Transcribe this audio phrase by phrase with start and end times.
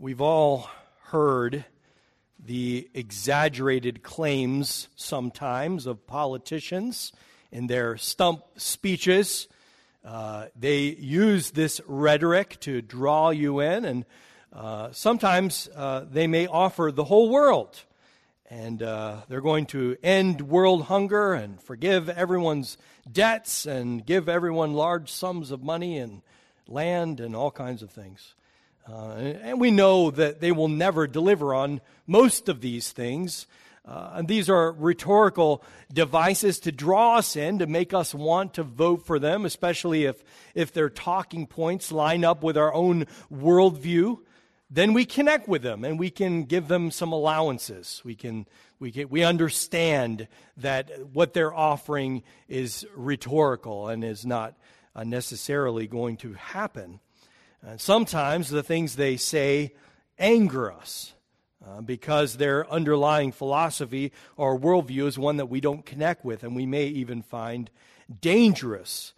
[0.00, 0.70] We've all
[1.06, 1.64] heard
[2.38, 7.12] the exaggerated claims sometimes of politicians
[7.50, 9.48] in their stump speeches.
[10.04, 14.04] Uh, they use this rhetoric to draw you in, and
[14.52, 17.82] uh, sometimes uh, they may offer the whole world.
[18.48, 22.78] And uh, they're going to end world hunger and forgive everyone's
[23.10, 26.22] debts and give everyone large sums of money and
[26.68, 28.36] land and all kinds of things.
[28.90, 33.46] Uh, and we know that they will never deliver on most of these things.
[33.84, 38.62] Uh, and these are rhetorical devices to draw us in, to make us want to
[38.62, 40.22] vote for them, especially if,
[40.54, 44.18] if their talking points line up with our own worldview.
[44.70, 48.02] Then we connect with them and we can give them some allowances.
[48.04, 48.46] We, can,
[48.78, 50.28] we, can, we understand
[50.58, 54.54] that what they're offering is rhetorical and is not
[54.94, 57.00] uh, necessarily going to happen.
[57.66, 59.74] And sometimes the things they say
[60.18, 61.12] anger us
[61.66, 66.54] uh, because their underlying philosophy or worldview is one that we don't connect with and
[66.54, 67.70] we may even find
[68.20, 69.12] dangerous.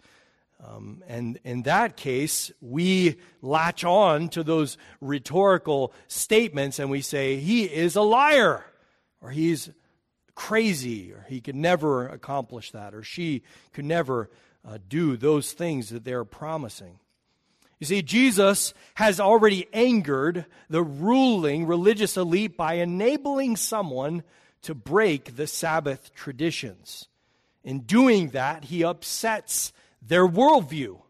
[0.63, 7.37] Um, and in that case, we latch on to those rhetorical statements and we say,
[7.37, 8.65] he is a liar,
[9.21, 9.69] or he's
[10.35, 14.29] crazy, or he could never accomplish that, or she could never
[14.67, 16.99] uh, do those things that they're promising.
[17.81, 24.21] You see, Jesus has already angered the ruling religious elite by enabling someone
[24.61, 27.07] to break the Sabbath traditions.
[27.63, 31.01] In doing that, he upsets their worldview.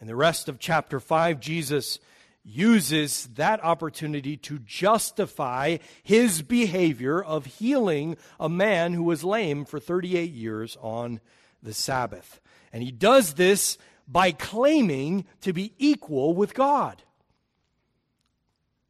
[0.00, 1.98] In the rest of chapter 5, Jesus
[2.44, 9.80] uses that opportunity to justify his behavior of healing a man who was lame for
[9.80, 11.20] 38 years on
[11.60, 12.40] the Sabbath.
[12.72, 13.78] And he does this
[14.10, 17.02] by claiming to be equal with God,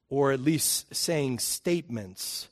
[0.08, 2.48] or at least saying statements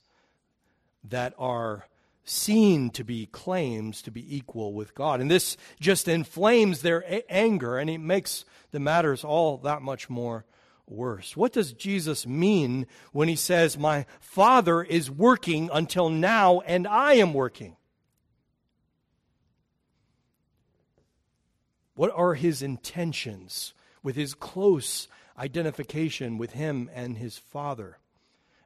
[1.04, 1.86] that are
[2.24, 5.20] seen to be claims to be equal with God.
[5.20, 10.10] And this just inflames their a- anger and it makes the matters all that much
[10.10, 10.44] more
[10.86, 11.36] worse.
[11.36, 17.14] What does Jesus mean when he says, My Father is working until now and I
[17.14, 17.76] am working?
[21.98, 27.98] What are his intentions with his close identification with him and his Father?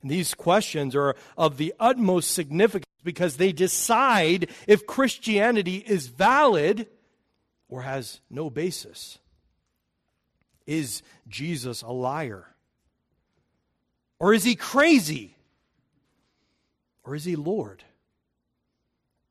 [0.03, 6.89] And these questions are of the utmost significance because they decide if Christianity is valid
[7.71, 9.19] or has no basis.
[10.67, 12.49] Is Jesus a liar?
[14.19, 15.39] Or is he crazy?
[17.03, 17.83] Or is he Lord?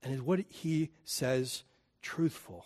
[0.02, 1.62] And is what he says
[2.02, 2.66] truthful?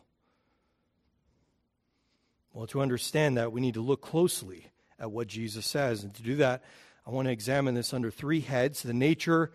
[2.55, 4.67] Well, to understand that, we need to look closely
[4.97, 6.05] at what Jesus says.
[6.05, 6.63] And to do that,
[7.05, 9.51] I want to examine this under three heads the nature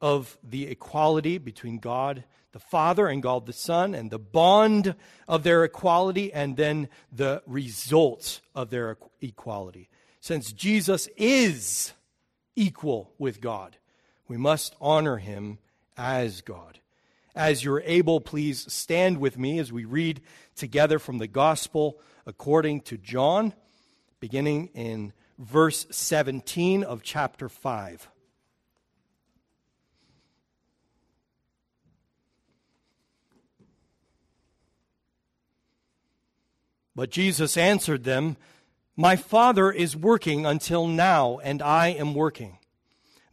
[0.00, 4.94] of the equality between God the Father and God the Son, and the bond
[5.26, 9.88] of their equality, and then the results of their equality.
[10.20, 11.94] Since Jesus is
[12.54, 13.78] equal with God,
[14.28, 15.58] we must honor him
[15.96, 16.80] as God.
[17.34, 20.20] As you're able, please stand with me as we read
[20.54, 23.52] together from the Gospel according to John,
[24.20, 28.08] beginning in verse 17 of chapter 5.
[36.94, 38.36] But Jesus answered them,
[38.96, 42.58] My Father is working until now, and I am working.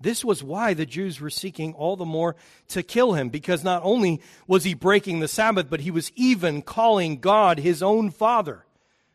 [0.02, 2.38] This was why the Jews were seeking all the more
[2.70, 6.62] to kill him, because not only was he breaking the Sabbath, but he was even
[6.62, 8.66] calling God his own Father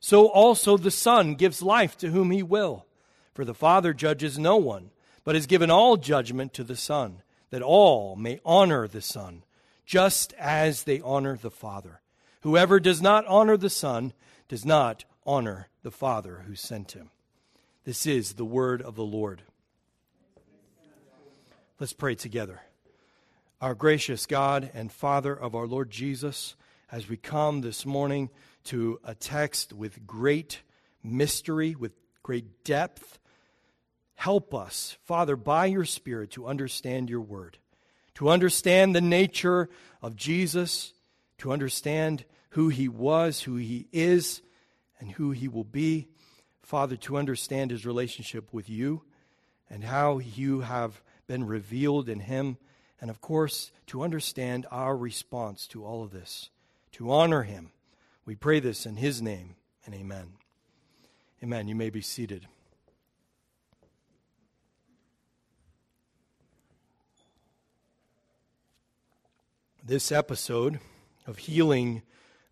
[0.00, 2.86] so also the Son gives life to whom he will.
[3.34, 4.90] For the Father judges no one,
[5.24, 9.44] but has given all judgment to the Son, that all may honor the Son,
[9.84, 12.00] just as they honor the Father.
[12.40, 14.12] Whoever does not honor the Son
[14.48, 17.10] does not honor the Father who sent him.
[17.84, 19.42] This is the word of the Lord.
[21.78, 22.60] Let's pray together.
[23.60, 26.56] Our gracious God and Father of our Lord Jesus,
[26.90, 28.30] as we come this morning,
[28.64, 30.62] to a text with great
[31.02, 31.92] mystery, with
[32.22, 33.18] great depth.
[34.14, 37.58] Help us, Father, by your Spirit to understand your word,
[38.14, 39.68] to understand the nature
[40.02, 40.92] of Jesus,
[41.38, 44.42] to understand who he was, who he is,
[44.98, 46.08] and who he will be.
[46.62, 49.02] Father, to understand his relationship with you
[49.68, 52.58] and how you have been revealed in him.
[53.00, 56.50] And of course, to understand our response to all of this,
[56.92, 57.72] to honor him.
[58.30, 60.34] We pray this in his name, and amen.
[61.42, 61.66] Amen.
[61.66, 62.46] You may be seated.
[69.84, 70.78] This episode
[71.26, 72.02] of healing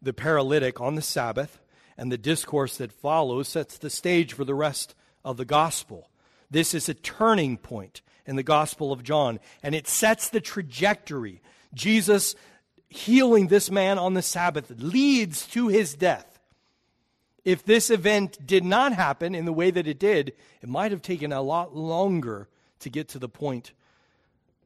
[0.02, 1.60] the paralytic on the Sabbath
[1.96, 6.10] and the discourse that follows sets the stage for the rest of the gospel.
[6.50, 11.40] This is a turning point in the Gospel of John, and it sets the trajectory.
[11.72, 12.34] Jesus
[12.88, 16.40] healing this man on the Sabbath leads to his death.
[17.44, 21.02] If this event did not happen in the way that it did, it might have
[21.02, 22.48] taken a lot longer
[22.80, 23.72] to get to the point.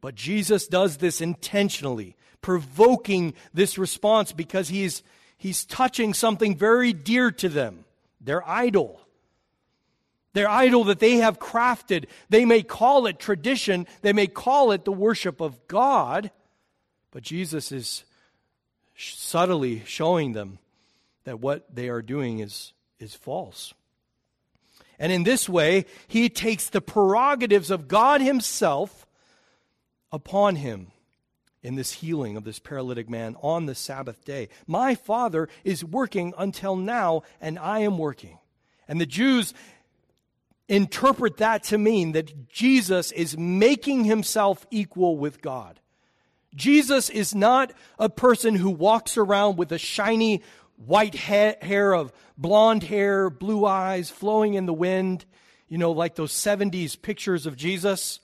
[0.01, 5.03] But Jesus does this intentionally, provoking this response because he's,
[5.37, 7.85] he's touching something very dear to them
[8.21, 9.01] their idol.
[10.33, 12.07] Their idol that they have crafted.
[12.31, 16.31] They may call it tradition, they may call it the worship of God,
[17.11, 18.05] but Jesus is
[18.97, 20.59] subtly showing them
[21.25, 23.75] that what they are doing is, is false.
[24.99, 29.07] And in this way, he takes the prerogatives of God himself
[30.13, 30.89] upon him
[31.63, 34.49] in this healing of this paralytic man on the Sabbath day.
[34.67, 38.39] My Father is working until now, and I am working.
[38.89, 39.55] And the Jews
[40.69, 45.79] interpret that to mean that Jesus is making himself equal with God.
[46.55, 50.43] Jesus is not a person who walks around with a shiny
[50.77, 55.25] white ha- hair of blonde hair, blue eyes flowing in the wind,
[55.69, 58.21] you know, like those 70s pictures of Jesus.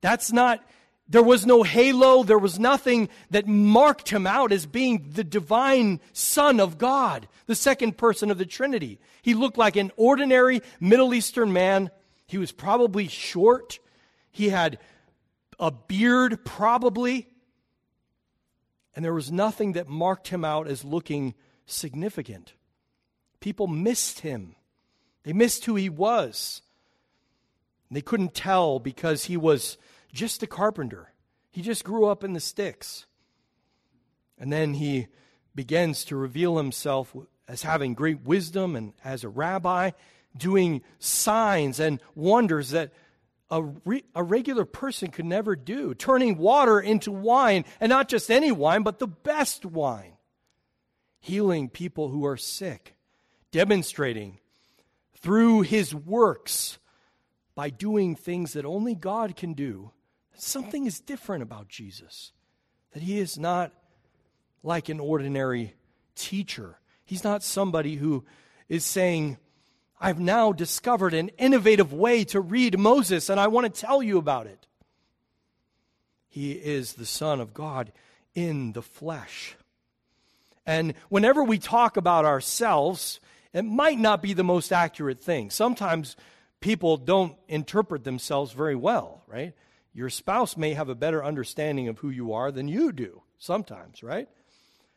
[0.00, 0.64] That's not,
[1.08, 6.00] there was no halo, there was nothing that marked him out as being the divine
[6.12, 8.98] Son of God, the second person of the Trinity.
[9.22, 11.90] He looked like an ordinary Middle Eastern man.
[12.26, 13.78] He was probably short.
[14.30, 14.78] He had
[15.58, 17.28] a beard, probably.
[18.96, 21.34] And there was nothing that marked him out as looking
[21.66, 22.54] significant.
[23.40, 24.56] People missed him,
[25.22, 26.62] they missed who he was.
[27.88, 29.78] They couldn't tell because he was
[30.12, 31.12] just a carpenter.
[31.52, 33.06] He just grew up in the sticks.
[34.38, 35.06] And then he
[35.54, 37.14] begins to reveal himself
[37.46, 39.92] as having great wisdom and as a rabbi,
[40.36, 42.92] doing signs and wonders that
[43.50, 48.30] a, re- a regular person could never do, turning water into wine, and not just
[48.30, 50.12] any wine, but the best wine
[51.20, 52.94] healing people who are sick,
[53.50, 54.38] demonstrating
[55.20, 56.78] through his works
[57.54, 59.90] by doing things that only God can do.
[60.34, 62.32] Something is different about Jesus,
[62.92, 63.72] that he is not
[64.62, 65.74] like an ordinary
[66.14, 66.78] teacher.
[67.04, 68.24] He's not somebody who
[68.68, 69.38] is saying,
[69.98, 74.18] I've now discovered an innovative way to read Moses, and I want to tell you
[74.18, 74.66] about it.
[76.28, 77.92] He is the Son of God
[78.34, 79.56] in the flesh.
[80.66, 83.20] And whenever we talk about ourselves,
[83.54, 85.48] it might not be the most accurate thing.
[85.48, 86.16] Sometimes
[86.60, 89.54] people don't interpret themselves very well, right?
[89.94, 94.02] Your spouse may have a better understanding of who you are than you do, sometimes,
[94.02, 94.28] right?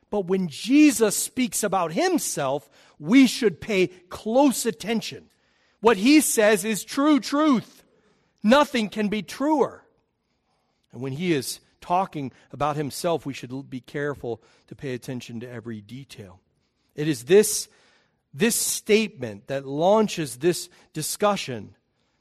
[0.10, 5.30] But when Jesus speaks about himself, we should pay close attention.
[5.82, 7.84] What he says is true truth.
[8.44, 9.84] Nothing can be truer.
[10.92, 15.50] And when he is talking about himself, we should be careful to pay attention to
[15.50, 16.40] every detail.
[16.96, 17.70] It is this,
[18.34, 21.76] this statement that launches this discussion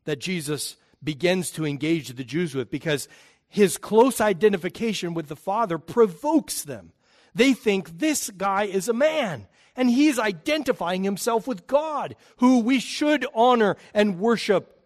[0.04, 3.08] that Jesus begins to engage the Jews with because
[3.48, 6.92] his close identification with the Father provokes them.
[7.38, 12.80] They think this guy is a man and he's identifying himself with God, who we
[12.80, 14.82] should honor and worship.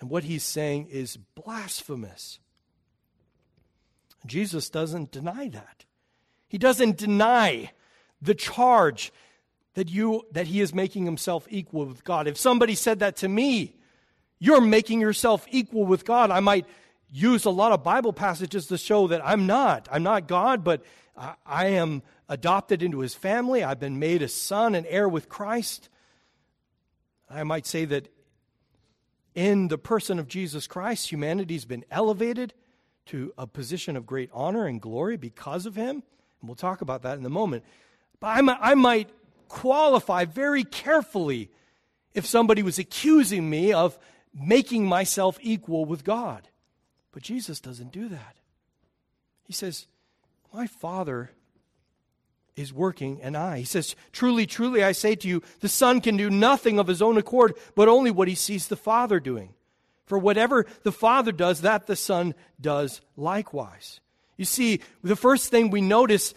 [0.00, 2.38] And what he's saying is blasphemous.
[4.24, 5.84] Jesus doesn't deny that.
[6.48, 7.72] He doesn't deny
[8.22, 9.12] the charge
[9.74, 12.26] that you that he is making himself equal with God.
[12.26, 13.76] If somebody said that to me,
[14.38, 16.64] you're making yourself equal with God, I might
[17.10, 19.88] use a lot of Bible passages to show that I'm not.
[19.92, 20.82] I'm not God, but
[21.44, 23.64] I am adopted into his family.
[23.64, 25.88] I've been made a son and heir with Christ.
[27.28, 28.08] I might say that
[29.34, 32.54] in the person of Jesus Christ, humanity's been elevated
[33.06, 36.02] to a position of great honor and glory because of him.
[36.40, 37.64] And we'll talk about that in a moment.
[38.20, 39.10] But I might, I might
[39.48, 41.50] qualify very carefully
[42.14, 43.98] if somebody was accusing me of
[44.34, 46.48] making myself equal with God.
[47.12, 48.36] But Jesus doesn't do that.
[49.44, 49.86] He says,
[50.52, 51.30] My Father
[52.56, 53.58] is working and I.
[53.58, 57.00] He says, Truly, truly, I say to you, the Son can do nothing of his
[57.02, 59.54] own accord, but only what he sees the Father doing.
[60.06, 64.00] For whatever the Father does, that the Son does likewise.
[64.36, 66.32] You see, the first thing we notice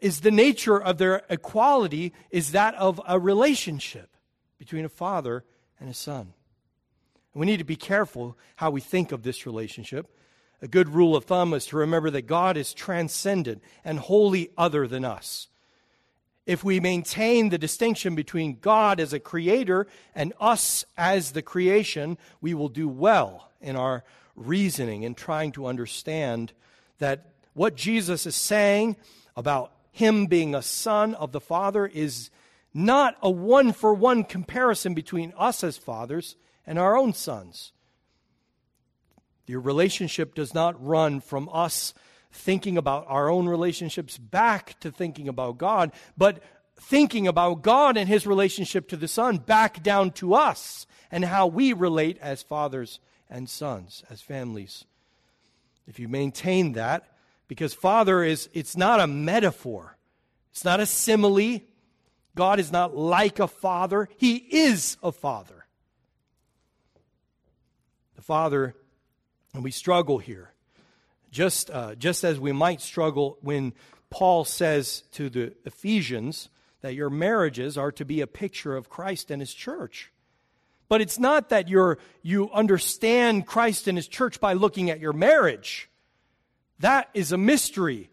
[0.00, 4.10] is the nature of their equality is that of a relationship
[4.58, 5.44] between a father
[5.80, 6.32] and a son.
[7.32, 10.14] And we need to be careful how we think of this relationship.
[10.62, 14.86] A good rule of thumb is to remember that God is transcendent and wholly other
[14.86, 15.48] than us.
[16.46, 22.18] If we maintain the distinction between God as a creator and us as the creation,
[22.40, 24.04] we will do well in our
[24.36, 26.52] reasoning and trying to understand
[26.98, 28.96] that what Jesus is saying
[29.36, 32.30] about him being a son of the Father is
[32.72, 36.36] not a one for one comparison between us as fathers
[36.66, 37.72] and our own sons.
[39.46, 41.94] Your relationship does not run from us
[42.32, 46.42] thinking about our own relationships back to thinking about God, but
[46.78, 51.46] thinking about God and his relationship to the Son back down to us and how
[51.46, 53.00] we relate as fathers
[53.30, 54.84] and sons, as families.
[55.86, 57.08] If you maintain that,
[57.48, 59.96] because father is it's not a metaphor.
[60.50, 61.60] It's not a simile.
[62.34, 64.08] God is not like a father.
[64.18, 65.66] He is a father.
[68.16, 68.74] The father
[69.56, 70.52] and we struggle here.
[71.30, 73.72] Just uh, just as we might struggle when
[74.10, 76.50] Paul says to the Ephesians
[76.82, 80.12] that your marriages are to be a picture of Christ and his church.
[80.88, 85.12] But it's not that you're, you understand Christ and his church by looking at your
[85.12, 85.90] marriage.
[86.78, 88.08] That is a mystery.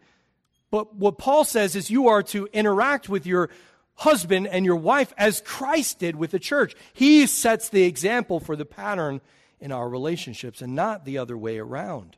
[0.72, 3.52] But what Paul says is you are to interact with your
[3.96, 6.74] husband and your wife as Christ did with the church.
[6.94, 9.22] He sets the example for the pattern
[9.64, 12.18] in our relationships and not the other way around.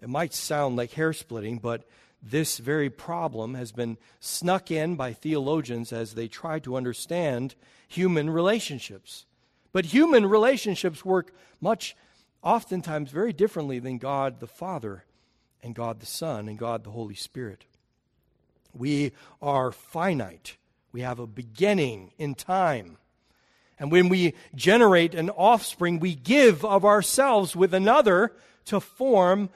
[0.00, 1.86] It might sound like hair splitting, but
[2.22, 7.54] this very problem has been snuck in by theologians as they try to understand
[7.86, 9.26] human relationships.
[9.72, 11.94] But human relationships work much
[12.42, 15.04] oftentimes very differently than God the Father
[15.62, 17.66] and God the Son and God the Holy Spirit.
[18.72, 20.56] We are finite,
[20.92, 22.96] we have a beginning in time.
[23.80, 28.32] And when we generate an offspring, we give of ourselves with another
[28.66, 29.48] to form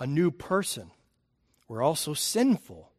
[0.00, 0.90] a new person.
[1.68, 2.90] We're also sinful.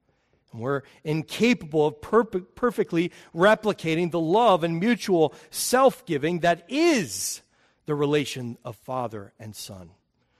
[0.52, 7.42] And we're incapable of per- perfectly replicating the love and mutual self giving that is
[7.88, 9.90] the relation of father and son.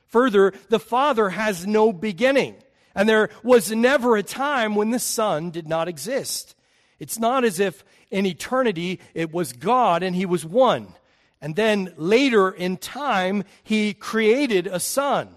[0.08, 2.56] Further, the father has no beginning,
[2.94, 6.56] and there was never a time when the son did not exist.
[7.00, 10.94] It's not as if in eternity it was God and he was one.
[11.42, 15.30] And then later in time, he created a son.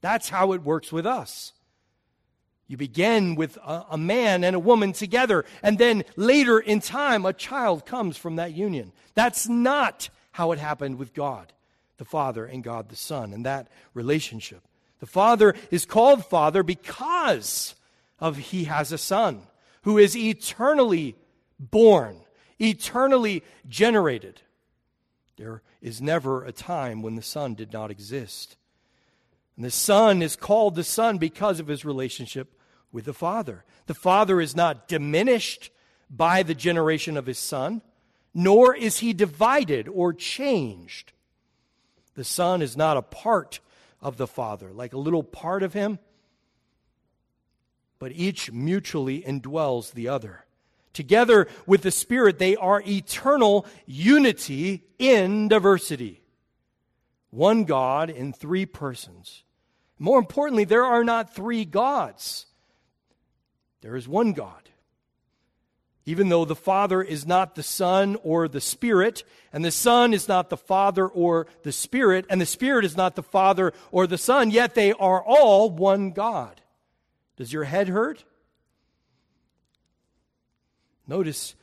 [0.00, 1.52] That's how it works with us.
[2.66, 7.26] You begin with a, a, man and a woman together, and then later in time,
[7.26, 8.92] a child comes from that union.
[9.14, 11.52] That's not how it happened with God,
[11.98, 14.62] the Father, and God the Son, and that relationship.
[15.00, 17.74] The Father is called Father because
[18.20, 19.42] of he has a Son
[19.82, 21.16] who is eternally
[21.58, 22.20] born,
[22.58, 24.42] eternally generated.
[25.36, 28.56] There is never a time when the Son did not exist.
[29.56, 32.58] And the Son is called the Son because of his relationship
[32.92, 33.64] with the Father.
[33.86, 35.70] The Father is not diminished
[36.10, 37.82] by the generation of his Son
[38.34, 41.12] nor is he divided or changed.
[42.14, 43.60] The Son is not a part
[44.00, 45.98] of the Father, like a little part of him,
[48.00, 50.44] but each mutually indwells the other.
[50.92, 56.20] Together with the Spirit, they are eternal unity in diversity.
[57.30, 59.44] One God in three persons.
[60.00, 62.46] More importantly, there are not three gods,
[63.82, 64.56] there is one God.
[66.06, 70.26] Even though the Father is not the Son or the Spirit, and the Son is
[70.26, 74.18] not the Father or the Spirit, and the Spirit is not the Father or the
[74.18, 76.59] Son, yet they are all one God.
[77.40, 78.22] Does your head hurt?
[81.08, 81.54] Notice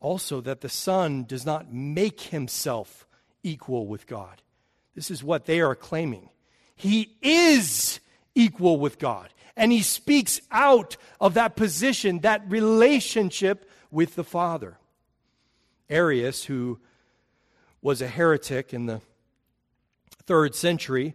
[0.00, 3.06] also that the Son does not make himself
[3.42, 4.40] equal with God.
[4.94, 6.30] This is what they are claiming.
[6.74, 8.00] He is
[8.34, 9.28] equal with God.
[9.58, 14.78] And he speaks out of that position, that relationship with the Father.
[15.90, 16.78] Arius, who
[17.82, 19.02] was a heretic in the
[20.24, 21.14] third century,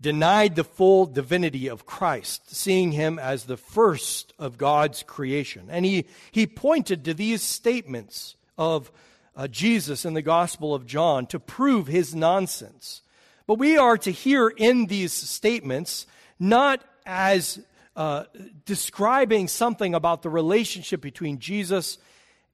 [0.00, 5.68] denied the full divinity of Christ, seeing him as the first of God's creation.
[5.70, 8.90] And he, he pointed to these statements of
[9.36, 13.02] uh, Jesus in the Gospel of John to prove his nonsense.
[13.46, 16.06] But we are to hear in these statements
[16.38, 17.60] not as
[17.96, 18.24] uh,
[18.64, 21.98] describing something about the relationship between Jesus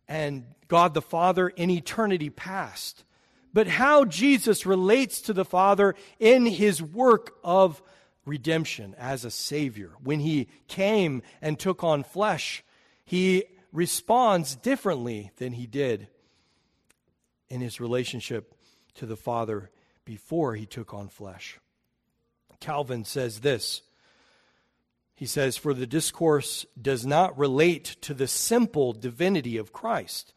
[0.09, 3.04] and God the Father in eternity past,
[3.52, 7.83] but how Jesus relates to the Father in his work of
[8.25, 9.92] redemption as a Savior.
[10.02, 12.62] When he came and took on flesh,
[13.04, 16.09] he responds differently than he did
[17.49, 18.54] in his relationship
[18.95, 19.71] to the Father
[20.04, 21.59] before he took on flesh.
[22.61, 23.83] Calvin says this.
[25.14, 30.33] He says, For the discourse does not relate to the simple divinity of Christ.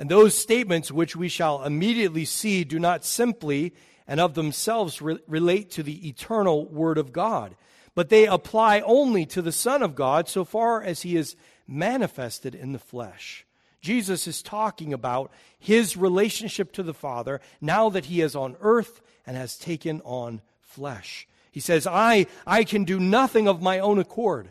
[0.00, 3.74] And those statements which we shall immediately see do not simply
[4.08, 7.54] and of themselves re- relate to the eternal Word of God,
[7.94, 11.36] but they apply only to the Son of God so far as he is
[11.68, 13.44] manifested in the flesh.
[13.82, 19.02] Jesus is talking about his relationship to the Father now that he is on earth
[19.26, 21.28] and has taken on flesh.
[21.52, 24.50] He says, I, I can do nothing of my own accord.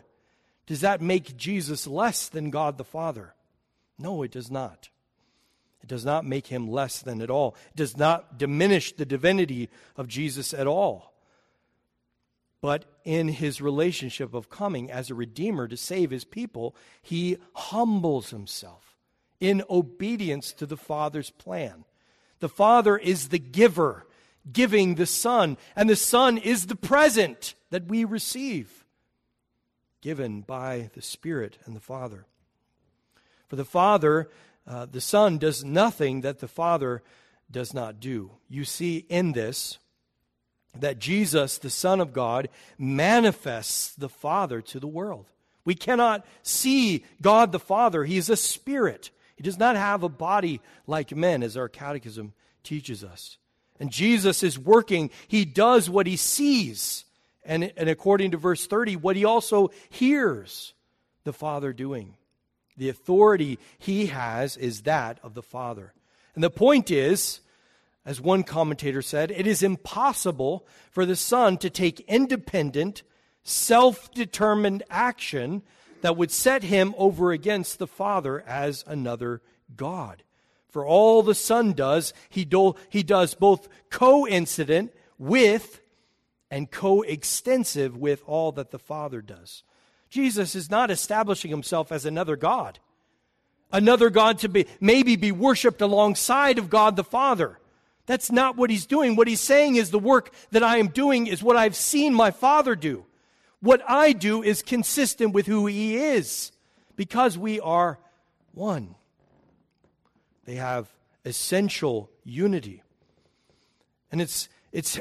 [0.68, 3.34] Does that make Jesus less than God the Father?
[3.98, 4.90] No, it does not.
[5.82, 7.56] It does not make him less than at all.
[7.70, 11.14] It does not diminish the divinity of Jesus at all.
[12.60, 18.30] But in his relationship of coming as a redeemer to save his people, he humbles
[18.30, 18.98] himself
[19.40, 21.84] in obedience to the Father's plan.
[22.40, 24.06] The Father is the giver,
[24.52, 28.84] giving the Son, and the Son is the present that we receive,
[30.02, 32.26] given by the Spirit and the Father.
[33.48, 34.28] For the Father,
[34.66, 37.02] uh, the Son does nothing that the Father
[37.50, 38.30] does not do.
[38.48, 39.78] You see in this
[40.78, 42.48] that Jesus, the Son of God,
[42.78, 45.26] manifests the Father to the world.
[45.64, 48.04] We cannot see God the Father.
[48.04, 49.10] He is a spirit.
[49.36, 53.36] He does not have a body like men, as our catechism teaches us.
[53.78, 55.10] And Jesus is working.
[55.26, 57.04] He does what he sees.
[57.44, 60.74] And, and according to verse 30, what he also hears
[61.24, 62.14] the Father doing.
[62.80, 65.92] The authority he has is that of the Father.
[66.34, 67.40] And the point is,
[68.06, 73.02] as one commentator said, it is impossible for the Son to take independent,
[73.42, 75.60] self determined action
[76.00, 79.42] that would set him over against the Father as another
[79.76, 80.22] God.
[80.70, 85.82] For all the Son does, he, do, he does both coincident with
[86.50, 89.64] and coextensive with all that the Father does.
[90.10, 92.78] Jesus is not establishing himself as another God,
[93.72, 97.58] another God to be maybe be worshiped alongside of God the Father.
[98.06, 99.14] That's not what he's doing.
[99.14, 102.32] What he's saying is the work that I am doing is what I've seen my
[102.32, 103.06] Father do.
[103.60, 106.50] What I do is consistent with who He is
[106.96, 107.98] because we are
[108.52, 108.94] one.
[110.44, 110.88] They have
[111.24, 112.82] essential unity.
[114.10, 114.98] And it's, it's,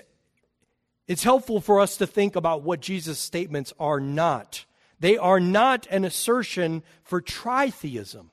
[1.08, 4.66] it's helpful for us to think about what Jesus' statements are not.
[5.00, 8.30] They are not an assertion for tritheism,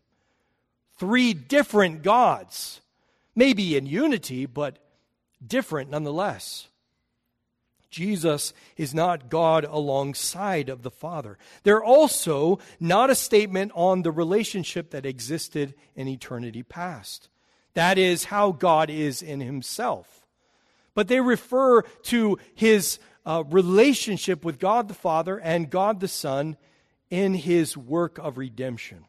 [0.98, 2.80] three different gods,
[3.34, 4.78] maybe in unity, but
[5.46, 6.68] different nonetheless.
[7.88, 11.38] Jesus is not God alongside of the Father.
[11.62, 17.28] They're also not a statement on the relationship that existed in eternity past.
[17.74, 20.26] That is how God is in himself.
[20.94, 26.56] But they refer to his uh, relationship with God the Father and God the Son
[27.10, 29.04] in his work of redemption.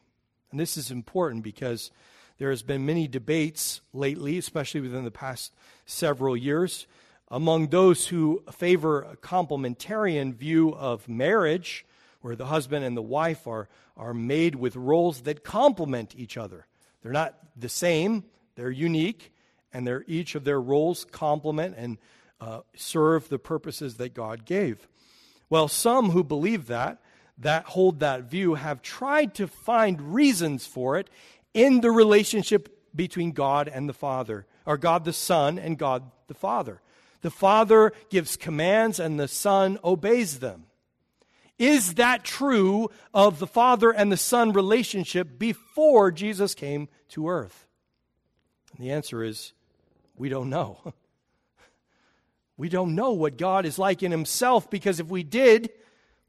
[0.50, 1.92] And this is important because
[2.38, 5.54] there has been many debates lately, especially within the past
[5.86, 6.86] several years,
[7.30, 11.86] among those who favor a complementarian view of marriage,
[12.20, 16.66] where the husband and the wife are, are made with roles that complement each other.
[17.02, 18.24] They're not the same,
[18.56, 19.32] they're unique,
[19.72, 21.98] and they're, each of their roles complement and
[22.40, 24.88] uh, serve the purposes that God gave.
[25.50, 27.00] Well, some who believe that,
[27.38, 31.08] that hold that view, have tried to find reasons for it
[31.54, 36.34] in the relationship between God and the Father, or God the Son and God the
[36.34, 36.80] Father.
[37.20, 40.64] The Father gives commands and the Son obeys them.
[41.58, 47.66] Is that true of the Father and the Son relationship before Jesus came to earth?
[48.76, 49.52] And the answer is
[50.16, 50.78] we don't know.
[52.58, 55.70] We don't know what God is like in Himself because if we did,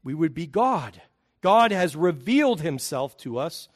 [0.02, 1.02] we would be God.
[1.42, 3.68] God has revealed Himself to us,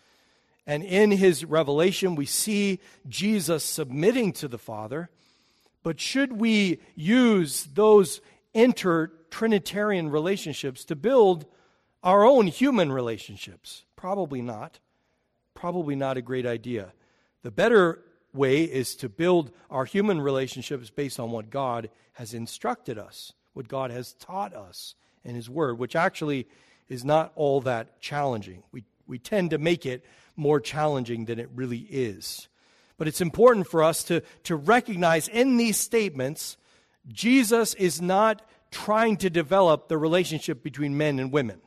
[0.67, 5.11] and in His revelation, we see Jesus submitting to the Father
[5.85, 8.21] but should we use those
[8.53, 11.45] inter Trinitarian relationships to build
[12.03, 13.85] our own human relationships?
[13.95, 14.81] Probably not.
[15.53, 16.93] Probably not a great idea.
[17.43, 18.03] The better
[18.35, 23.69] way is to build our human relationships based on what God has instructed us, what
[23.69, 24.95] God has taught us
[25.25, 26.47] in His Word, which actually
[26.89, 28.63] is not all that challenging.
[28.73, 30.05] We, we tend to make it
[30.37, 32.49] more challenging than it really is.
[32.97, 36.57] But it's important for us to, to recognize in these statements,
[37.09, 41.61] Jesus is not trying to develop the relationship between men and women.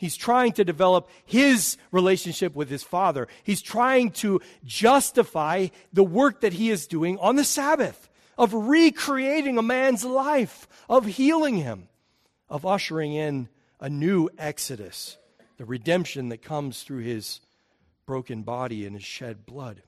[0.00, 3.28] He's trying to develop his relationship with his Father.
[3.42, 8.08] He's trying to justify the work that he is doing on the Sabbath,
[8.38, 11.90] of recreating a man's life, of healing him,
[12.48, 15.18] of ushering in a new exodus,
[15.58, 17.40] the redemption that comes through his
[18.06, 19.82] broken body and his shed blood.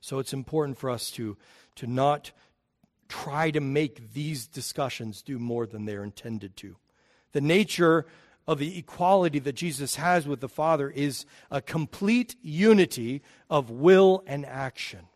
[0.00, 1.36] So it's important for us to,
[1.74, 2.30] to not
[3.08, 6.76] try to make these discussions do more than they're intended to.
[7.32, 8.06] The nature
[8.50, 14.24] of the equality that Jesus has with the Father is a complete unity of will
[14.26, 15.06] and action.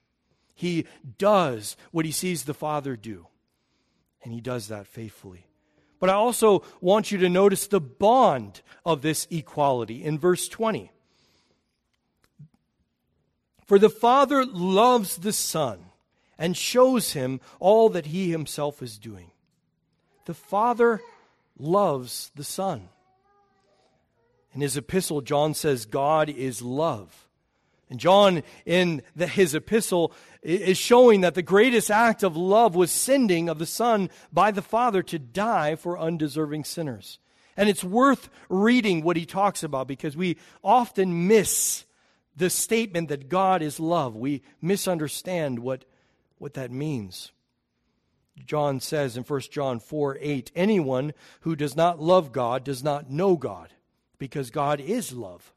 [0.54, 0.86] He
[1.18, 3.26] does what he sees the Father do,
[4.22, 5.48] and he does that faithfully.
[5.98, 10.92] But I also want you to notice the bond of this equality in verse 20.
[13.66, 15.86] For the Father loves the Son
[16.38, 19.32] and shows him all that he himself is doing.
[20.26, 21.00] The Father
[21.58, 22.90] loves the Son.
[24.54, 27.28] In his epistle, John says, God is love.
[27.90, 30.12] And John, in the, his epistle,
[30.42, 34.62] is showing that the greatest act of love was sending of the Son by the
[34.62, 37.18] Father to die for undeserving sinners.
[37.56, 41.84] And it's worth reading what he talks about because we often miss
[42.36, 44.16] the statement that God is love.
[44.16, 45.84] We misunderstand what,
[46.38, 47.32] what that means.
[48.44, 53.08] John says in 1 John 4 8, anyone who does not love God does not
[53.08, 53.68] know God
[54.24, 55.52] because God is love.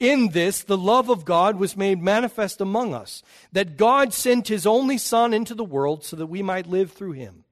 [0.00, 4.66] In this, the love of God was made manifest among us, that God sent his
[4.66, 7.44] only Son into the world so that we might live through him.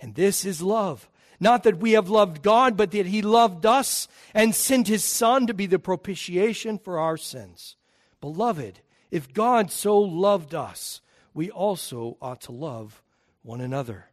[0.00, 1.10] And this is love.
[1.38, 5.46] Not that we have loved God, but that he loved us and sent his Son
[5.46, 7.76] to be the propitiation for our sins.
[8.22, 11.02] Beloved, if God so loved us,
[11.34, 13.02] we also ought to love
[13.42, 14.06] one another.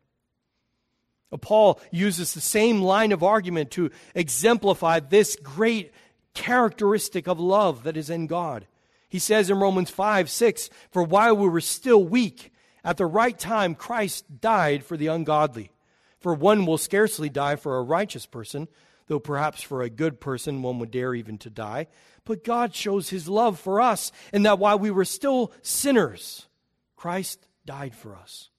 [1.41, 5.91] Paul uses the same line of argument to exemplify this great
[6.33, 8.67] characteristic of love that is in God.
[9.09, 12.51] He says in Romans 5 6, For while we were still weak,
[12.83, 15.71] at the right time Christ died for the ungodly.
[16.19, 18.67] For one will scarcely die for a righteous person,
[19.07, 21.87] though perhaps for a good person one would dare even to die.
[22.23, 26.47] But God shows his love for us, in that while we were still sinners,
[26.95, 28.49] Christ died for us.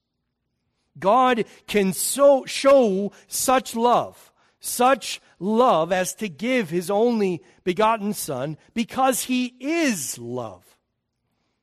[0.98, 8.56] God can so show such love, such love as to give his only begotten Son
[8.74, 10.64] because he is love.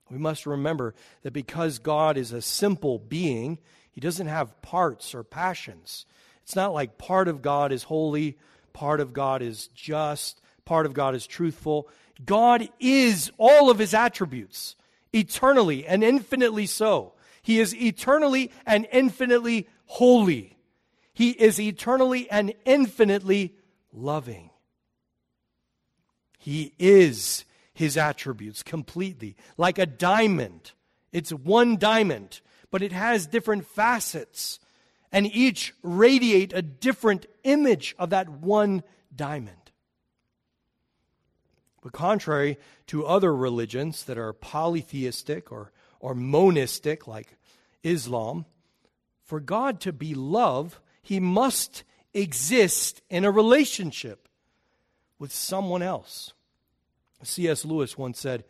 [0.09, 0.93] We must remember
[1.23, 3.59] that because God is a simple being,
[3.91, 6.05] he doesn't have parts or passions.
[6.43, 8.37] It's not like part of God is holy,
[8.73, 11.87] part of God is just, part of God is truthful.
[12.23, 14.75] God is all of his attributes,
[15.13, 17.13] eternally and infinitely so.
[17.43, 20.57] He is eternally and infinitely holy.
[21.13, 23.53] He is eternally and infinitely
[23.91, 24.49] loving.
[26.39, 30.71] He is his attributes completely, like a diamond.
[31.11, 32.39] It's one diamond,
[32.71, 34.59] but it has different facets,
[35.11, 39.57] and each radiate a different image of that one diamond.
[41.81, 45.72] But contrary to other religions that are polytheistic or
[46.03, 47.37] or monistic like
[47.81, 48.45] Islam,
[49.23, 54.27] for God to be love, he must exist in a relationship
[55.17, 56.33] with someone else.
[57.23, 57.63] C.S.
[57.63, 58.43] Lewis once said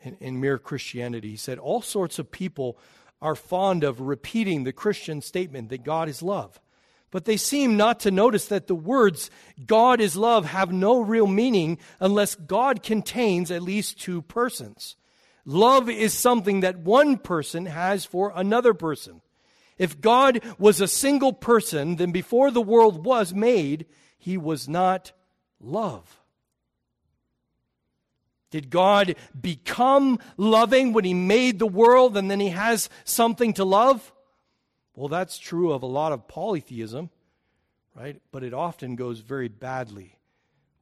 [0.00, 2.76] in, in Mere Christianity, he said, All sorts of people
[3.22, 6.60] are fond of repeating the Christian statement that God is love.
[7.12, 9.30] But they seem not to notice that the words
[9.64, 14.96] God is love have no real meaning unless God contains at least two persons.
[15.46, 19.22] Love is something that one person has for another person.
[19.78, 23.86] If God was a single person, then before the world was made,
[24.18, 25.12] he was not
[25.60, 26.20] love.
[28.50, 33.64] Did God become loving when he made the world and then he has something to
[33.64, 34.12] love?
[34.94, 37.10] Well, that's true of a lot of polytheism,
[37.94, 38.20] right?
[38.32, 40.18] But it often goes very badly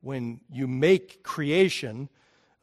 [0.00, 2.08] when you make creation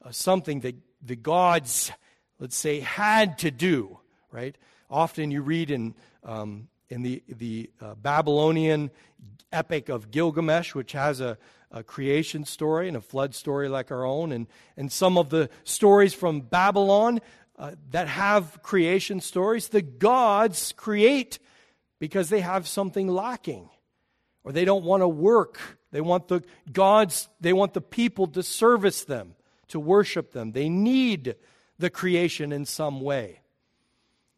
[0.04, 1.92] uh, something that the gods,
[2.40, 4.00] let's say, had to do,
[4.32, 4.56] right?
[4.90, 8.92] Often you read in, um, in the, the uh, Babylonian
[9.52, 11.38] epic of Gilgamesh, which has a,
[11.72, 15.50] a creation story and a flood story like our own, and, and some of the
[15.64, 17.20] stories from Babylon
[17.58, 21.40] uh, that have creation stories, the gods create
[22.00, 23.70] because they have something lacking
[24.44, 25.60] or they don't want to work.
[25.92, 29.36] They want the gods, they want the people to service them,
[29.72, 30.52] to worship them.
[30.52, 31.36] They need
[31.78, 33.42] the creation in some way.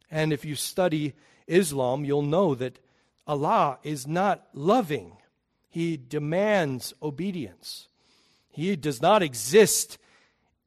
[0.10, 1.13] And if you study
[1.48, 2.80] Islam, you'll know that
[3.28, 5.17] Allah is not loving.
[5.69, 7.88] He demands obedience.
[8.50, 9.98] He does not exist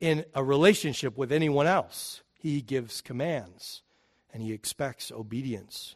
[0.01, 2.23] in a relationship with anyone else.
[2.39, 3.83] He gives commands
[4.33, 5.95] and he expects obedience.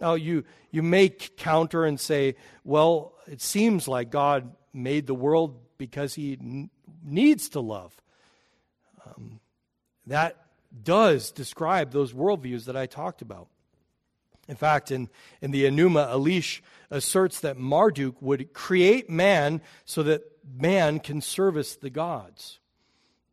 [0.00, 5.58] Now, you, you may counter and say, well, it seems like God made the world
[5.76, 6.70] because he n-
[7.04, 7.96] needs to love.
[10.08, 10.36] That
[10.82, 13.48] does describe those worldviews that I talked about.
[14.48, 15.10] In fact, in,
[15.42, 20.22] in the Enuma Elish asserts that Marduk would create man so that
[20.56, 22.58] man can service the gods.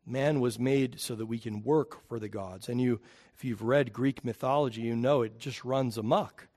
[0.06, 2.68] Man was made so that we can work for the gods.
[2.68, 3.00] And you,
[3.34, 6.48] if you've read Greek mythology, you know it just runs amok.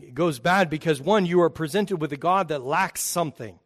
[0.00, 3.58] It goes bad because, one, you are presented with a God that lacks something.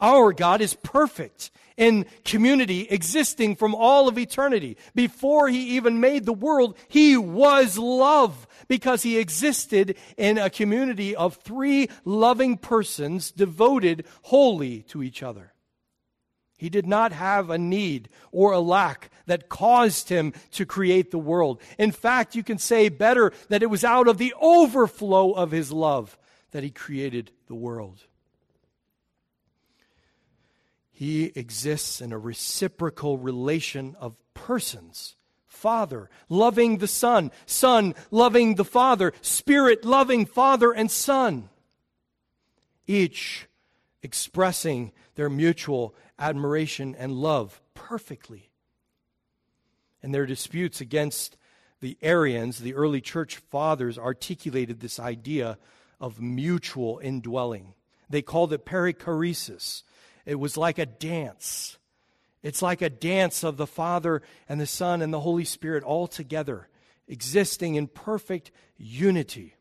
[0.00, 4.76] Our God is perfect in community, existing from all of eternity.
[4.94, 11.16] Before he even made the world, he was love because he existed in a community
[11.16, 15.52] of three loving persons devoted wholly to each other.
[16.56, 21.18] He did not have a need or a lack that caused him to create the
[21.18, 21.60] world.
[21.78, 25.72] In fact, you can say better that it was out of the overflow of his
[25.72, 26.16] love
[26.52, 28.06] that he created the world.
[30.96, 35.16] He exists in a reciprocal relation of persons.
[35.44, 41.48] Father loving the Son, Son loving the Father, Spirit loving Father and Son.
[42.86, 43.48] Each
[44.02, 48.50] expressing their mutual admiration and love perfectly.
[50.00, 51.36] And their disputes against
[51.80, 55.58] the Arians, the early church fathers, articulated this idea
[55.98, 57.74] of mutual indwelling.
[58.08, 59.82] They called it perichoresis,
[60.26, 61.78] it was like a dance.
[62.42, 66.06] It's like a dance of the Father and the Son and the Holy Spirit all
[66.06, 66.68] together,
[67.08, 69.54] existing in perfect unity.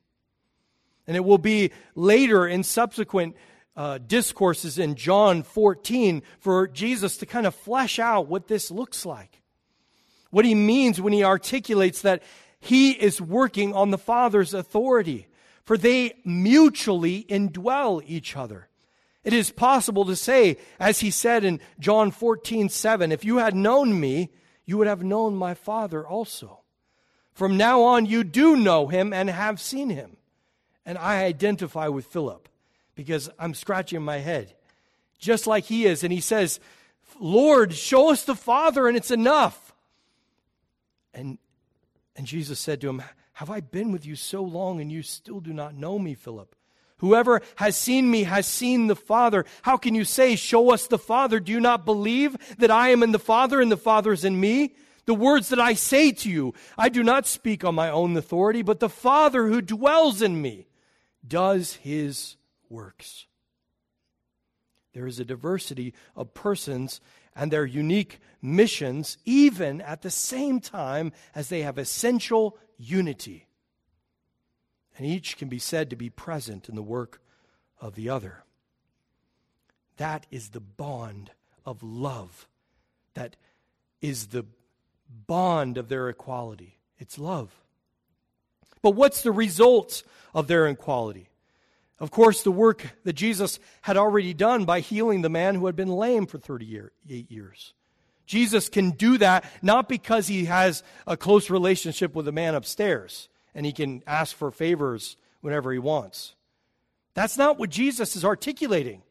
[1.07, 3.35] And it will be later in subsequent
[3.75, 9.05] uh, discourses in John 14 for Jesus to kind of flesh out what this looks
[9.05, 9.41] like.
[10.29, 12.23] What he means when he articulates that
[12.59, 15.27] he is working on the Father's authority,
[15.63, 18.67] for they mutually indwell each other.
[19.23, 23.55] It is possible to say, as he said in John 14, 7, if you had
[23.55, 24.29] known me,
[24.65, 26.59] you would have known my Father also.
[27.33, 30.17] From now on, you do know him and have seen him.
[30.85, 32.49] And I identify with Philip
[32.95, 34.53] because I'm scratching my head,
[35.17, 36.03] just like he is.
[36.03, 36.59] And he says,
[37.19, 39.73] Lord, show us the Father, and it's enough.
[41.13, 41.37] And,
[42.15, 43.01] and Jesus said to him,
[43.33, 46.55] Have I been with you so long, and you still do not know me, Philip?
[47.03, 49.43] Whoever has seen me has seen the Father.
[49.63, 51.41] How can you say, Show us the Father?
[51.41, 54.39] Do you not believe that I am in the Father and the Father is in
[54.39, 54.73] me?
[55.05, 58.61] The words that I say to you, I do not speak on my own authority,
[58.61, 60.65] but the Father who dwells in me
[61.27, 62.37] does his
[62.69, 63.25] works.
[64.93, 67.01] There is a diversity of persons
[67.35, 73.47] and their unique missions, even at the same time as they have essential unity
[74.97, 77.21] and each can be said to be present in the work
[77.79, 78.43] of the other.
[79.97, 81.31] That is the bond
[81.65, 82.47] of love.
[83.13, 83.35] That
[84.01, 84.45] is the
[85.27, 86.77] bond of their equality.
[86.97, 87.51] It's love.
[88.81, 90.03] But what's the result
[90.33, 91.29] of their equality?
[91.99, 95.75] Of course, the work that Jesus had already done by healing the man who had
[95.75, 97.73] been lame for 38 years.
[98.25, 103.29] Jesus can do that not because he has a close relationship with the man upstairs
[103.55, 106.35] and he can ask for favors whenever he wants.
[107.13, 109.03] That's not what Jesus is articulating.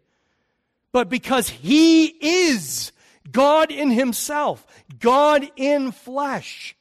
[0.93, 2.93] But because he is
[3.31, 4.67] God in himself,
[4.99, 6.77] God in flesh.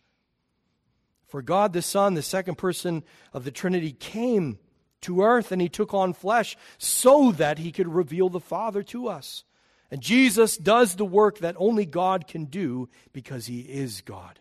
[1.28, 4.60] For God the Son, the second person of the Trinity, came
[5.02, 9.08] to earth and he took on flesh so that he could reveal the Father to
[9.08, 9.44] us.
[9.90, 14.40] And Jesus does the work that only God can do because he is God.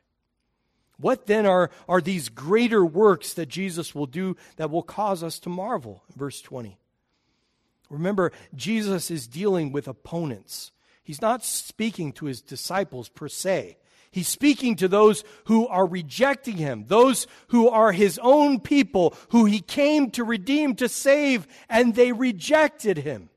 [1.00, 5.38] What then are, are these greater works that Jesus will do that will cause us
[5.40, 6.02] to marvel?
[6.14, 6.78] Verse 20.
[7.88, 10.72] Remember, Jesus is dealing with opponents.
[11.02, 13.78] He's not speaking to his disciples per se.
[14.12, 19.44] He's speaking to those who are rejecting him, those who are his own people, who
[19.44, 23.30] he came to redeem, to save, and they rejected him.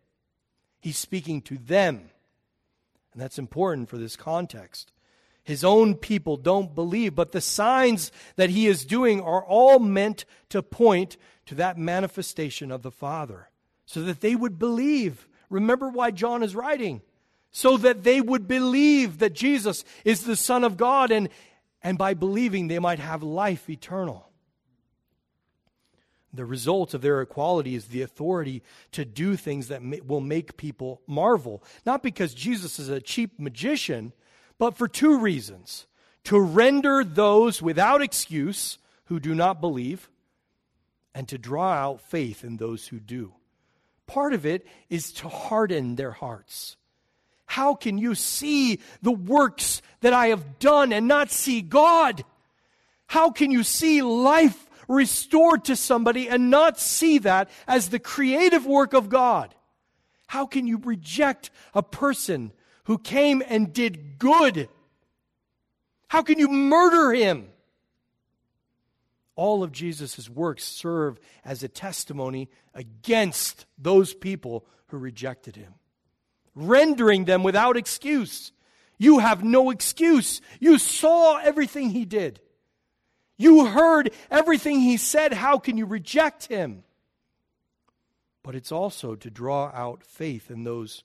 [0.82, 2.10] He's speaking to them.
[3.14, 4.92] And that's important for this context.
[5.44, 10.26] His own people don't believe, but the signs that he is doing are all meant
[10.50, 13.50] to point to that manifestation of the Father
[13.86, 15.28] so that they would believe.
[15.50, 17.02] Remember why John is writing.
[17.52, 21.30] So that they would believe that Jesus is the Son of God, and,
[21.84, 24.28] and by believing, they might have life eternal.
[26.34, 30.58] The result of their equality is the authority to do things that may, will make
[30.58, 31.64] people marvel.
[31.86, 34.14] Not because Jesus is a cheap magician,
[34.64, 35.88] but for two reasons
[36.24, 40.10] to render those without excuse who do not believe,
[41.14, 43.34] and to draw out faith in those who do.
[44.08, 46.78] Part of it is to harden their hearts.
[47.46, 52.24] How can you see the works that I have done and not see God?
[53.08, 58.66] How can you see life restored to somebody and not see that as the creative
[58.66, 59.54] work of God?
[60.28, 62.54] How can you reject a person
[62.86, 64.70] who came and did good?
[66.08, 67.50] How can you murder him?
[69.36, 75.74] All of Jesus' works serve as a testimony against those people who rejected him,
[76.54, 78.52] rendering them without excuse.
[79.00, 80.40] You have no excuse.
[80.60, 82.42] You saw everything he did.
[83.38, 85.34] You heard everything he said.
[85.34, 86.84] How can you reject him?
[88.44, 91.04] But it's also to draw out faith in those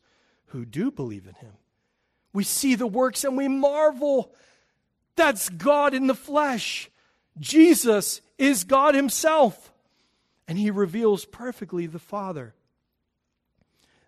[0.48, 1.54] who do believe in him.
[2.32, 4.32] We see the works and we marvel.
[5.16, 6.90] That's God in the flesh.
[7.38, 9.72] Jesus is God Himself,
[10.46, 12.54] and He reveals perfectly the Father.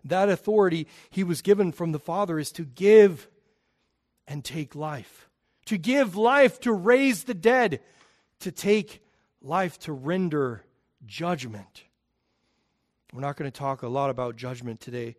[0.05, 3.27] That authority He was given from the Father is to give
[4.27, 5.29] and take life,
[5.65, 7.81] to give life, to raise the dead,
[8.39, 9.03] to take
[9.41, 10.63] life, to render
[11.05, 11.83] judgment.
[13.13, 15.17] We're not going to talk a lot about judgment today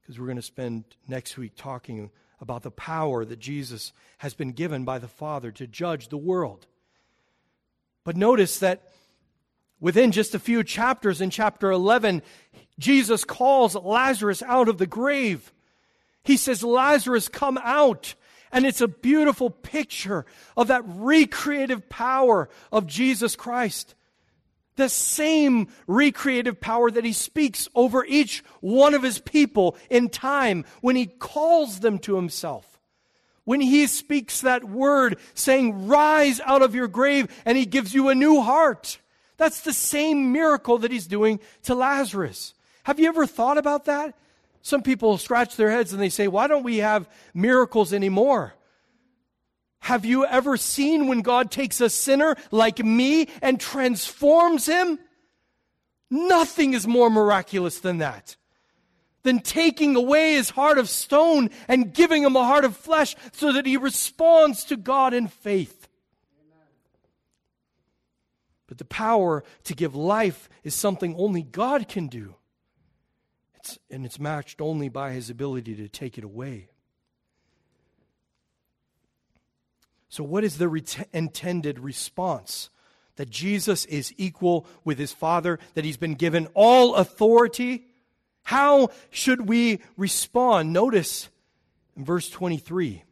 [0.00, 4.52] because we're going to spend next week talking about the power that Jesus has been
[4.52, 6.66] given by the Father to judge the world.
[8.04, 8.82] But notice that
[9.80, 12.22] within just a few chapters, in chapter 11,
[12.78, 15.52] Jesus calls Lazarus out of the grave.
[16.22, 18.14] He says, Lazarus, come out.
[18.50, 20.24] And it's a beautiful picture
[20.56, 23.94] of that recreative power of Jesus Christ.
[24.78, 30.64] The same recreative power that he speaks over each one of his people in time
[30.80, 32.78] when he calls them to himself
[33.48, 38.10] when he speaks that word saying, Rise out of your grave, and he gives you
[38.10, 38.98] a new heart.
[39.38, 42.52] That's the same miracle that he's doing to Lazarus.
[42.82, 44.14] Have you ever thought about that?
[44.60, 48.54] Some people scratch their heads and they say, Why don't we have miracles anymore?
[49.80, 54.98] Have you ever seen when God takes a sinner like me and transforms him?
[56.10, 58.36] Nothing is more miraculous than that
[59.22, 63.52] than taking away his heart of stone and giving him a heart of flesh so
[63.52, 65.88] that he responds to God in faith.
[68.66, 72.36] But the power to give life is something only God can do.
[73.56, 76.68] It's, and it's matched only by his ability to take it away.
[80.08, 82.70] So, what is the ret- intended response?
[83.16, 87.88] That Jesus is equal with his Father, that he's been given all authority
[88.48, 90.72] how should we respond?
[90.72, 91.28] Notice
[91.94, 93.04] in verse 23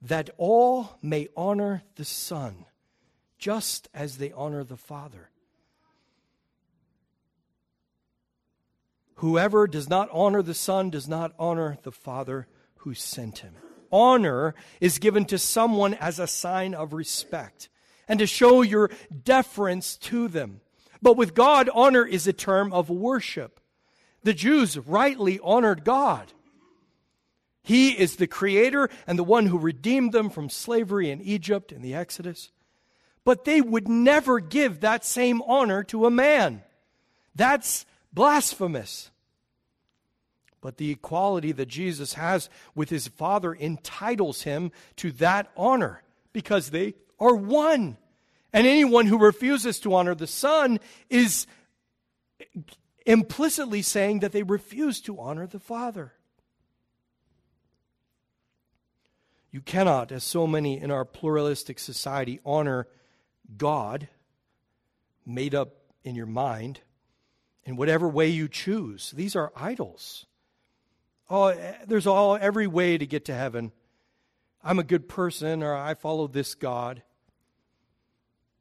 [0.00, 2.64] that all may honor the Son
[3.36, 5.28] just as they honor the Father.
[9.16, 12.46] Whoever does not honor the Son does not honor the Father
[12.76, 13.52] who sent him.
[13.92, 17.68] Honor is given to someone as a sign of respect
[18.08, 18.90] and to show your
[19.24, 20.60] deference to them.
[21.00, 23.60] But with God, honor is a term of worship.
[24.22, 26.32] The Jews rightly honored God.
[27.62, 31.82] He is the creator and the one who redeemed them from slavery in Egypt in
[31.82, 32.50] the Exodus.
[33.24, 36.62] But they would never give that same honor to a man.
[37.36, 39.11] That's blasphemous.
[40.62, 46.02] But the equality that Jesus has with his Father entitles him to that honor
[46.32, 47.98] because they are one.
[48.52, 51.46] And anyone who refuses to honor the Son is
[53.04, 56.12] implicitly saying that they refuse to honor the Father.
[59.50, 62.86] You cannot, as so many in our pluralistic society, honor
[63.58, 64.08] God
[65.26, 66.80] made up in your mind
[67.64, 69.10] in whatever way you choose.
[69.10, 70.26] These are idols.
[71.34, 71.56] Oh,
[71.86, 73.72] there's all every way to get to heaven.
[74.62, 77.02] I'm a good person or I follow this God.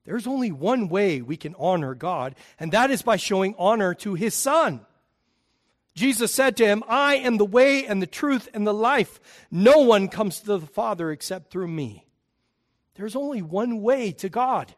[0.06, 4.14] There's only one way we can honor God, and that is by showing honor to
[4.14, 4.86] His Son.
[5.96, 9.20] Jesus said to him, I am the way and the truth and the life.
[9.52, 12.08] No one comes to the Father except through me.
[12.96, 14.74] There's only one way to God.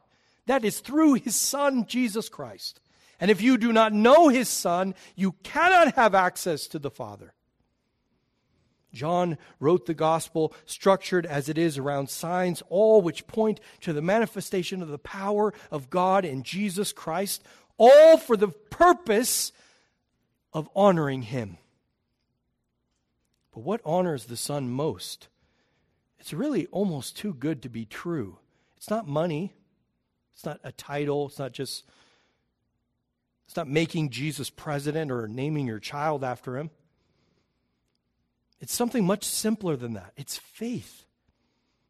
[0.48, 2.80] That is through his Son, Jesus Christ.
[3.20, 7.34] And if you do not know his Son, you cannot have access to the Father.
[8.94, 14.02] John wrote the gospel structured as it is around signs, all which point to the
[14.02, 17.44] manifestation of the power of God in Jesus Christ,
[17.78, 19.52] all for the purpose
[20.54, 21.58] of honoring him.
[23.54, 25.28] But what honors the Son most?
[26.20, 28.38] It's really almost too good to be true.
[28.78, 29.54] It's not money,
[30.34, 31.84] it's not a title, it's not just
[33.46, 36.72] it's not making Jesus president or naming your child after him.
[38.64, 40.14] It's something much simpler than that.
[40.16, 41.04] It's faith.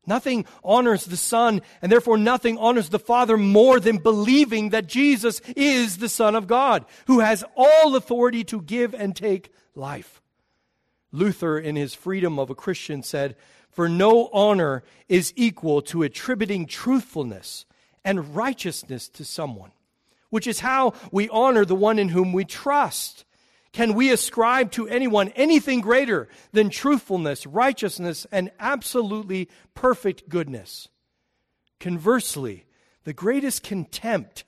[0.08, 5.40] Nothing honors the Son, and therefore nothing honors the Father more than believing that Jesus
[5.56, 10.20] is the Son of God, who has all authority to give and take life.
[11.12, 13.36] Luther, in his Freedom of a Christian, said,
[13.70, 17.66] For no honor is equal to attributing truthfulness
[18.04, 19.74] and righteousness to someone,
[20.32, 23.26] which is how we honor the one in whom we trust.
[23.74, 30.88] Can we ascribe to anyone anything greater than truthfulness, righteousness, and absolutely perfect goodness?
[31.80, 32.66] Conversely,
[33.04, 34.46] the greatest contempt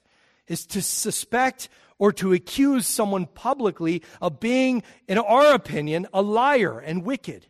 [0.48, 6.80] is to suspect or to accuse someone publicly of being, in our opinion, a liar
[6.80, 7.48] and wicked,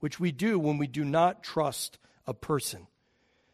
[0.00, 2.86] which we do when we do not trust a person.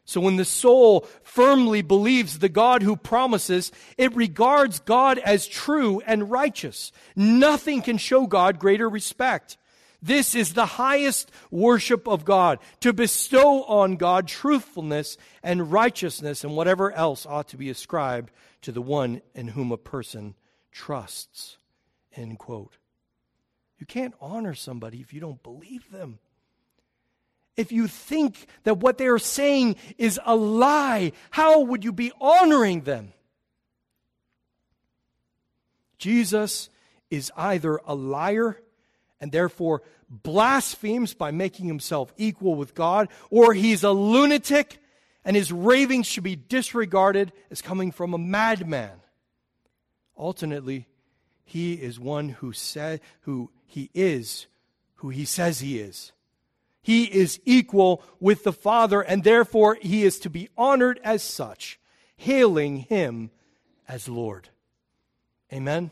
[0.06, 6.00] So when the soul firmly believes the God who promises, it regards God as true
[6.06, 6.92] and righteous.
[7.16, 9.58] Nothing can show God greater respect.
[10.00, 16.54] This is the highest worship of God, to bestow on God truthfulness and righteousness and
[16.54, 18.30] whatever else ought to be ascribed
[18.62, 20.36] to the one in whom a person
[20.70, 21.58] trusts.
[22.14, 22.76] End quote.
[23.78, 26.20] You can't honor somebody if you don't believe them
[27.56, 32.12] if you think that what they are saying is a lie, how would you be
[32.20, 33.12] honoring them?
[35.98, 36.68] Jesus
[37.10, 38.60] is either a liar
[39.20, 44.78] and therefore blasphemes by making himself equal with God, or he's a lunatic
[45.24, 49.00] and his ravings should be disregarded as coming from a madman.
[50.14, 50.86] Alternately,
[51.44, 54.46] he is one who said who he is,
[54.96, 56.12] who he says he is.
[56.86, 61.80] He is equal with the Father, and therefore he is to be honored as such,
[62.16, 63.32] hailing him
[63.88, 64.50] as Lord.
[65.52, 65.90] Amen?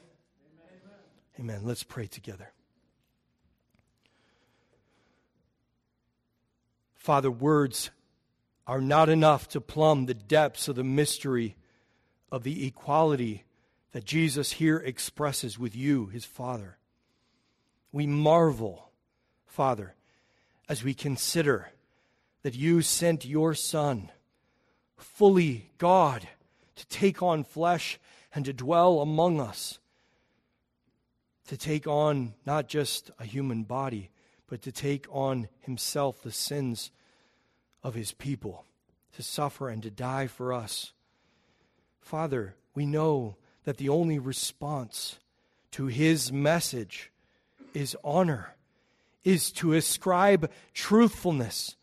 [1.37, 1.51] Amen.
[1.57, 1.61] Amen.
[1.65, 2.53] Let's pray together.
[6.95, 7.91] Father, words
[8.65, 11.57] are not enough to plumb the depths of the mystery
[12.31, 13.43] of the equality
[13.91, 16.79] that Jesus here expresses with you, his Father.
[17.91, 18.93] We marvel,
[19.45, 19.97] Father
[20.69, 21.71] as we consider
[22.43, 24.11] that you sent your Son,
[24.97, 26.29] fully God,
[26.77, 27.99] to take on flesh
[28.35, 29.79] and to dwell among us,
[31.47, 34.11] to take on not just a human body,
[34.49, 36.91] but to take on himself the sins
[37.83, 38.65] of his people,
[39.15, 40.93] to suffer and to die for us.
[42.01, 45.19] Father, we know that the only response
[45.71, 47.11] to his message
[47.73, 48.55] is honor
[49.25, 51.77] is to ascribe truthfulness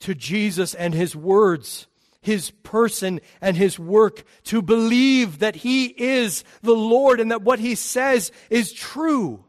[0.00, 1.86] to Jesus and his words,
[2.20, 7.58] his person and his work, to believe that he is the Lord and that what
[7.58, 9.44] he says is true.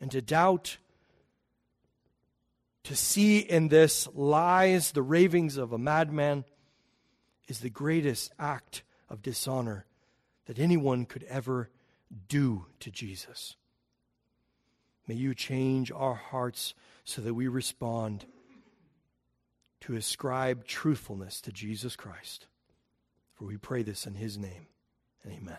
[0.00, 0.78] And to doubt,
[2.84, 6.44] to see in this lies, the ravings of a madman,
[7.48, 9.86] is the greatest act of dishonor
[10.46, 11.68] that anyone could ever
[12.28, 13.56] do to Jesus.
[15.06, 16.74] May you change our hearts
[17.04, 18.26] so that we respond
[19.80, 22.46] to ascribe truthfulness to Jesus Christ.
[23.34, 24.66] For we pray this in his name.
[25.26, 25.58] Amen.